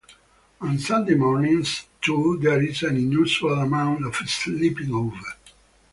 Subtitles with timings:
[0.61, 5.35] On Sunday mornings, too, there is an unusual amount of sleeping over.